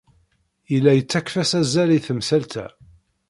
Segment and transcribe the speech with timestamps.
[0.71, 2.65] Yella yettakf-as azal i temsalt-a.